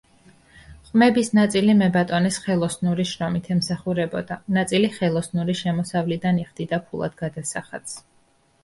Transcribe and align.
ყმების 0.85 1.27
ნაწილი 1.39 1.75
მებატონეს 1.81 2.39
ხელოსნური 2.45 3.05
შრომით 3.11 3.51
ემსახურებოდა, 3.57 4.39
ნაწილი 4.59 4.91
ხელოსნური 4.97 5.59
შემოსავლიდან 5.63 6.45
იხდიდა 6.47 6.83
ფულად 6.91 7.19
გადასახადს. 7.25 7.99